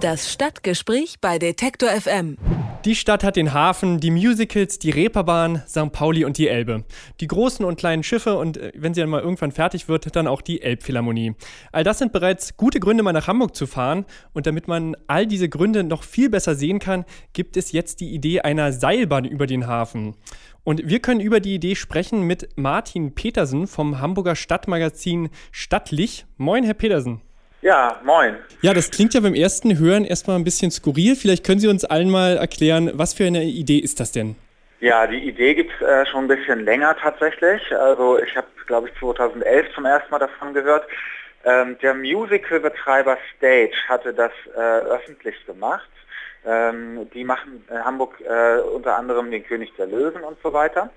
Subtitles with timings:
[0.00, 2.38] Das Stadtgespräch bei Detektor FM.
[2.86, 5.92] Die Stadt hat den Hafen, die Musicals, die Reeperbahn, St.
[5.92, 6.84] Pauli und die Elbe.
[7.20, 10.26] Die großen und kleinen Schiffe und äh, wenn sie dann mal irgendwann fertig wird, dann
[10.26, 11.34] auch die Elbphilharmonie.
[11.70, 14.06] All das sind bereits gute Gründe, mal nach Hamburg zu fahren.
[14.32, 17.04] Und damit man all diese Gründe noch viel besser sehen kann,
[17.34, 20.16] gibt es jetzt die Idee einer Seilbahn über den Hafen.
[20.64, 26.24] Und wir können über die Idee sprechen mit Martin Petersen vom Hamburger Stadtmagazin Stadtlich.
[26.38, 27.20] Moin, Herr Petersen.
[27.62, 28.36] Ja, moin.
[28.62, 31.14] Ja, das klingt ja beim ersten Hören erstmal ein bisschen skurril.
[31.14, 34.36] Vielleicht können Sie uns allen mal erklären, was für eine Idee ist das denn?
[34.80, 37.60] Ja, die Idee gibt es äh, schon ein bisschen länger tatsächlich.
[37.76, 40.86] Also ich habe, glaube ich, 2011 zum ersten Mal davon gehört.
[41.44, 45.88] Ähm, der Musical-Betreiber Stage hatte das äh, öffentlich gemacht.
[46.46, 50.88] Ähm, die machen in Hamburg äh, unter anderem den König der Löwen und so weiter.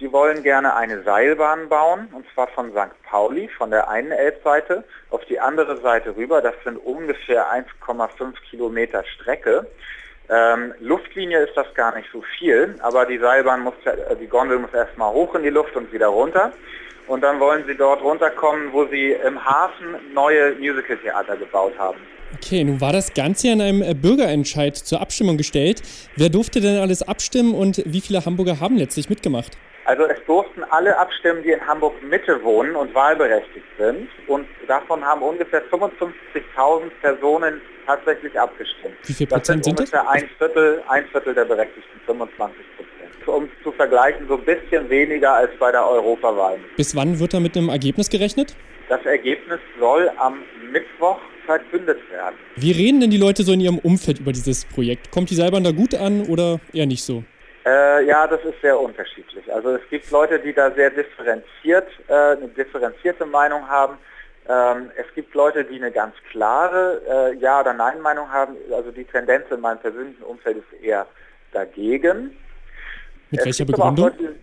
[0.00, 3.02] Die wollen gerne eine Seilbahn bauen, und zwar von St.
[3.02, 6.40] Pauli, von der einen Elbseite, auf die andere Seite rüber.
[6.40, 9.66] Das sind ungefähr 1,5 Kilometer Strecke.
[10.30, 14.60] Ähm, Luftlinie ist das gar nicht so viel, aber die Seilbahn muss, äh, die Gondel
[14.60, 16.52] muss erstmal hoch in die Luft und wieder runter.
[17.08, 21.98] Und dann wollen sie dort runterkommen, wo sie im Hafen neue Musicaltheater gebaut haben.
[22.36, 25.82] Okay, nun war das Ganze in einem äh, Bürgerentscheid zur Abstimmung gestellt.
[26.14, 29.56] Wer durfte denn alles abstimmen und wie viele Hamburger haben letztlich mitgemacht?
[29.88, 34.10] Also es durften alle abstimmen, die in Hamburg Mitte wohnen und wahlberechtigt sind.
[34.26, 38.96] Und davon haben ungefähr 55.000 Personen tatsächlich abgestimmt.
[39.06, 43.28] Wie viel Prozent das sind, sind ungefähr ein Viertel, ein Viertel der Berechtigten, 25 Prozent.
[43.28, 46.58] Um es zu vergleichen, so ein bisschen weniger als bei der Europawahl.
[46.76, 48.54] Bis wann wird da mit einem Ergebnis gerechnet?
[48.90, 52.36] Das Ergebnis soll am Mittwoch verkündet werden.
[52.56, 55.10] Wie reden denn die Leute so in ihrem Umfeld über dieses Projekt?
[55.10, 57.24] Kommt die Seilbahn da gut an oder eher nicht so?
[57.68, 59.52] Äh, ja, das ist sehr unterschiedlich.
[59.52, 63.98] Also es gibt Leute, die da sehr differenziert, äh, eine differenzierte Meinung haben.
[64.48, 68.56] Ähm, es gibt Leute, die eine ganz klare äh, Ja- oder Nein-Meinung haben.
[68.72, 71.06] Also die Tendenz in meinem persönlichen Umfeld ist eher
[71.52, 72.36] dagegen.
[73.30, 74.06] Mit es welcher Begründung?
[74.06, 74.36] Leute,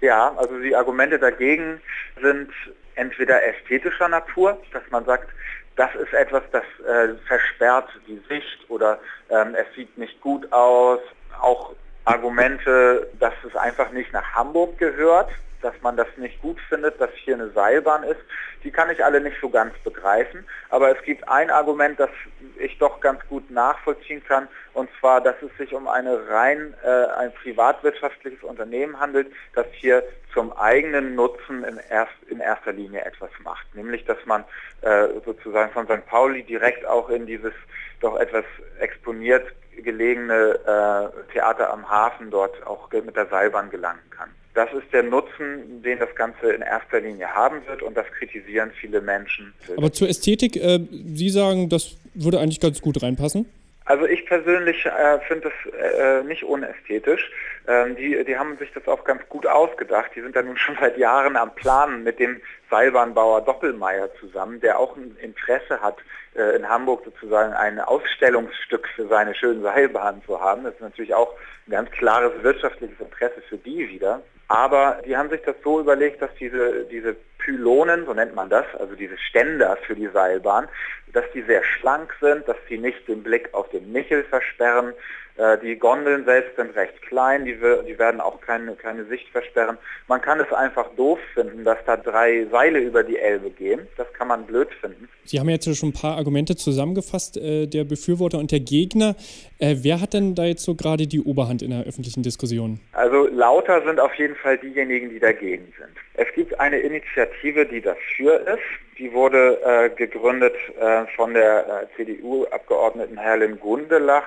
[0.00, 1.82] ja, also die Argumente dagegen
[2.22, 2.50] sind
[2.94, 5.28] entweder ästhetischer Natur, dass man sagt,
[5.76, 8.98] das ist etwas, das äh, versperrt die Sicht oder
[9.28, 11.00] ähm, es sieht nicht gut aus.
[11.40, 11.74] Auch
[12.04, 15.30] Argumente, dass es einfach nicht nach Hamburg gehört,
[15.64, 18.20] dass man das nicht gut findet, dass hier eine Seilbahn ist,
[18.62, 20.44] die kann ich alle nicht so ganz begreifen.
[20.68, 22.10] Aber es gibt ein Argument, das
[22.58, 26.88] ich doch ganz gut nachvollziehen kann, und zwar, dass es sich um eine rein äh,
[27.16, 33.30] ein privatwirtschaftliches Unternehmen handelt, das hier zum eigenen Nutzen in, erst, in erster Linie etwas
[33.42, 33.74] macht.
[33.74, 34.44] Nämlich, dass man
[34.82, 36.04] äh, sozusagen von St.
[36.06, 37.54] Pauli direkt auch in dieses
[38.00, 38.44] doch etwas
[38.80, 44.30] exponiert gelegene äh, Theater am Hafen dort auch mit der Seilbahn gelangen kann.
[44.54, 48.70] Das ist der Nutzen, den das Ganze in erster Linie haben wird und das kritisieren
[48.80, 49.52] viele Menschen.
[49.76, 50.78] Aber zur Ästhetik, äh,
[51.14, 53.46] Sie sagen, das würde eigentlich ganz gut reinpassen?
[53.86, 57.30] Also ich persönlich äh, finde das äh, nicht unästhetisch.
[57.68, 60.10] Ähm, die, die haben sich das auch ganz gut ausgedacht.
[60.14, 62.40] Die sind da nun schon seit Jahren am Planen mit dem
[62.70, 65.98] Seilbahnbauer Doppelmeier zusammen, der auch ein Interesse hat,
[66.34, 70.64] äh, in Hamburg sozusagen ein Ausstellungsstück für seine schönen Seilbahnen zu haben.
[70.64, 71.34] Das ist natürlich auch
[71.66, 74.22] ein ganz klares wirtschaftliches Interesse für die wieder.
[74.48, 78.64] Aber die haben sich das so überlegt, dass diese, diese Pylonen, so nennt man das,
[78.78, 80.68] also diese Ständer für die Seilbahn,
[81.12, 84.94] dass die sehr schlank sind, dass sie nicht den Blick auf den Michel versperren,
[85.36, 89.78] äh, die Gondeln selbst sind recht klein, die, die werden auch keine, keine Sicht versperren.
[90.06, 93.80] Man kann es einfach doof finden, dass da drei Seile über die Elbe gehen.
[93.96, 95.08] Das kann man blöd finden.
[95.24, 99.16] Sie haben jetzt schon ein paar Argumente zusammengefasst, äh, der Befürworter und der Gegner.
[99.58, 102.78] Äh, wer hat denn da jetzt so gerade die Oberhand in der öffentlichen Diskussion?
[102.92, 105.90] Also lauter sind auf jeden Fall diejenigen, die dagegen sind.
[106.14, 108.98] Es gibt eine Initiative, die dafür ist.
[108.98, 114.24] Die wurde äh, gegründet äh, von der äh, CDU-Abgeordneten Herlin Gundelach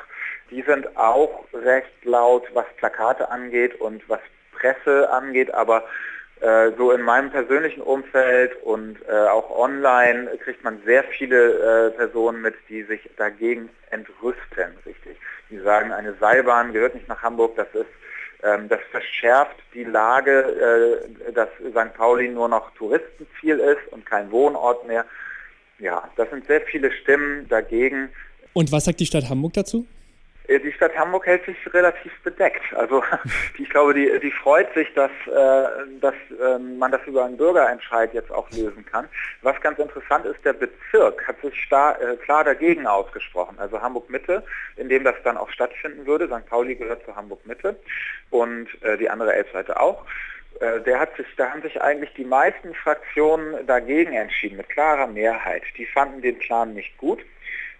[0.49, 4.19] die sind auch recht laut, was Plakate angeht und was
[4.53, 5.83] Presse angeht, aber
[6.41, 11.91] äh, so in meinem persönlichen Umfeld und äh, auch online kriegt man sehr viele äh,
[11.91, 15.17] Personen mit, die sich dagegen entrüsten, richtig.
[15.49, 17.89] Die sagen, eine Seilbahn gehört nicht nach Hamburg, das ist
[18.69, 21.93] das verschärft die Lage, äh, dass St.
[21.95, 25.05] Pauli nur noch Touristenziel ist und kein Wohnort mehr.
[25.79, 28.09] Ja, das sind sehr viele Stimmen dagegen.
[28.53, 29.85] Und was sagt die Stadt Hamburg dazu?
[30.47, 32.61] Äh, die Stadt Hamburg hält sich relativ bedeckt.
[32.73, 33.03] Also
[33.57, 35.67] ich glaube, die, die freut sich, dass, äh,
[35.99, 39.07] dass äh, man das über einen Bürgerentscheid jetzt auch lösen kann.
[39.41, 43.57] Was ganz interessant ist, der Bezirk hat sich äh, klar dagegen ausgesprochen.
[43.59, 44.43] Also Hamburg Mitte,
[44.77, 46.27] in dem das dann auch stattfinden würde.
[46.27, 46.47] St.
[46.49, 47.75] Pauli gehört zu Hamburg Mitte
[48.29, 48.67] und
[48.99, 50.05] die andere Elbseite auch.
[51.15, 55.63] Sich, da haben sich eigentlich die meisten Fraktionen dagegen entschieden, mit klarer Mehrheit.
[55.77, 57.19] Die fanden den Plan nicht gut.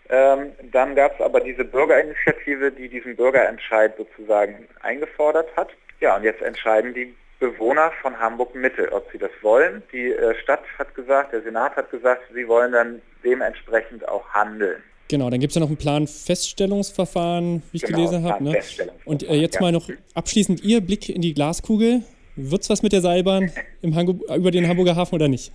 [0.09, 5.69] Ähm, dann gab es aber diese Bürgerinitiative, die diesen Bürgerentscheid sozusagen eingefordert hat.
[5.99, 9.83] Ja, und jetzt entscheiden die Bewohner von Hamburg Mitte, ob sie das wollen.
[9.91, 14.81] Die äh, Stadt hat gesagt, der Senat hat gesagt, sie wollen dann dementsprechend auch handeln.
[15.09, 18.43] Genau, dann gibt es ja noch ein Planfeststellungsverfahren, wie ich genau, gelesen habe.
[18.43, 18.59] Ne?
[19.05, 19.61] Und äh, jetzt ja.
[19.61, 22.01] mal noch abschließend Ihr Blick in die Glaskugel.
[22.35, 23.51] Wird es was mit der Seilbahn
[23.81, 23.93] im
[24.35, 25.51] über den Hamburger Hafen oder nicht?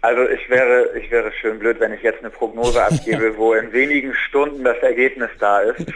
[0.00, 3.72] Also ich wäre, ich wäre schön blöd, wenn ich jetzt eine Prognose abgebe, wo in
[3.72, 5.86] wenigen Stunden das Ergebnis da ist.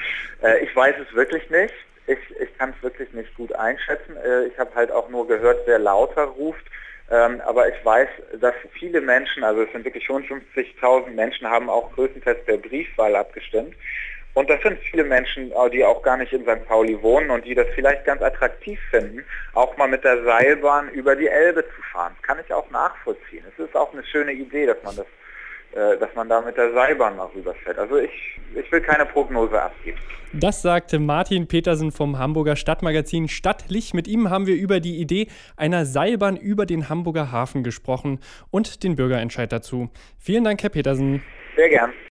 [0.42, 1.74] Äh, ich weiß es wirklich nicht.
[2.06, 4.16] Ich, ich kann es wirklich nicht gut einschätzen.
[4.16, 6.64] Äh, ich habe halt auch nur gehört, wer lauter ruft.
[7.10, 8.08] Ähm, aber ich weiß,
[8.40, 13.74] dass viele Menschen, also es sind wirklich 55.000 Menschen, haben auch größtenteils per Briefwahl abgestimmt.
[14.34, 16.66] Und das sind viele Menschen, äh, die auch gar nicht in St.
[16.66, 19.24] Pauli wohnen und die das vielleicht ganz attraktiv finden,
[19.54, 22.14] auch mal mit der Seilbahn über die Elbe zu fahren.
[22.16, 23.44] Das kann ich auch nachvollziehen.
[23.52, 25.06] Es ist auch eine schöne Idee, dass man das,
[25.72, 27.78] äh, dass man da mit der Seilbahn mal rüberfährt.
[27.78, 29.98] Also ich, ich will keine Prognose abgeben.
[30.32, 33.94] Das sagte Martin Petersen vom Hamburger Stadtmagazin Stadtlicht.
[33.94, 38.20] Mit ihm haben wir über die Idee einer Seilbahn über den Hamburger Hafen gesprochen
[38.52, 39.90] und den Bürgerentscheid dazu.
[40.20, 41.20] Vielen Dank, Herr Petersen.
[41.56, 41.92] Sehr gern.